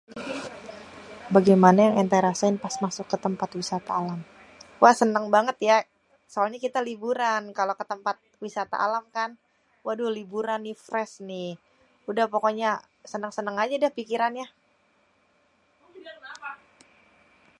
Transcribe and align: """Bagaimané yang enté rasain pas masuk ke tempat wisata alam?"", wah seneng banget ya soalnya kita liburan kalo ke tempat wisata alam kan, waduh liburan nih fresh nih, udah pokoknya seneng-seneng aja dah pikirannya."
"""Bagaimané 1.35 1.81
yang 1.87 1.97
enté 2.03 2.17
rasain 2.27 2.57
pas 2.63 2.75
masuk 2.85 3.05
ke 3.11 3.17
tempat 3.25 3.49
wisata 3.59 3.91
alam?"", 4.01 4.19
wah 4.81 4.93
seneng 5.01 5.25
banget 5.35 5.57
ya 5.69 5.77
soalnya 6.33 6.59
kita 6.65 6.79
liburan 6.89 7.41
kalo 7.57 7.71
ke 7.79 7.85
tempat 7.93 8.15
wisata 8.43 8.75
alam 8.85 9.05
kan, 9.17 9.29
waduh 9.85 10.11
liburan 10.17 10.59
nih 10.65 10.77
fresh 10.85 11.15
nih, 11.29 11.51
udah 12.09 12.25
pokoknya 12.33 12.69
seneng-seneng 13.11 13.57
aja 13.63 13.75
dah 13.83 13.93
pikirannya." 13.99 14.47